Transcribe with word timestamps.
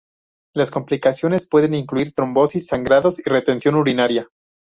Las 0.55 0.71
complicaciones 0.71 1.45
pueden 1.45 1.75
incluir 1.75 2.13
trombosis, 2.13 2.65
sangrados 2.65 3.19
y 3.19 3.29
retención 3.29 3.75
urinaria. 3.75 4.31